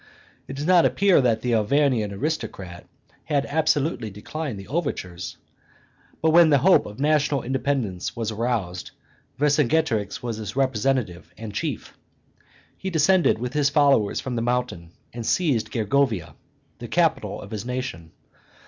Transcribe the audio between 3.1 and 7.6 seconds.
had absolutely declined the overtures; but when the hope of national